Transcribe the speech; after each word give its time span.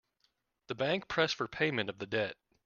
The 0.65 0.73
bank 0.73 1.07
pressed 1.07 1.35
for 1.35 1.47
payment 1.47 1.87
of 1.87 1.99
the 1.99 2.07
debt. 2.07 2.35